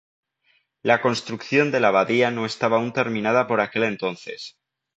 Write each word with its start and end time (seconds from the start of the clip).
La 0.81 0.99
construcción 0.99 1.69
de 1.69 1.79
la 1.79 1.89
abadía 1.89 2.31
no 2.31 2.47
estaba 2.47 2.77
aún 2.77 2.91
terminada 2.91 3.45
por 3.45 3.61
aquel 3.61 3.83
entonces. 3.83 4.57